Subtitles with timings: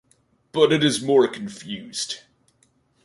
[0.51, 2.21] But it is more confused.